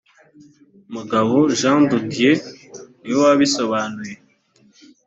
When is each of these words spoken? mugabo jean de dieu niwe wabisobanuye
mugabo 0.93 1.35
jean 1.59 1.81
de 1.89 1.97
dieu 2.11 2.39
niwe 3.01 3.19
wabisobanuye 3.25 4.15